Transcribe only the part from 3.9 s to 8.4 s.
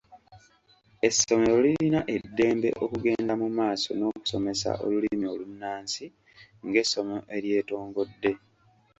n’okusomesa olulimi olunnansi ng’essomo eryetongodde.